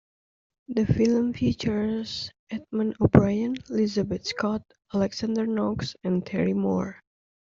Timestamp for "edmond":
2.49-2.95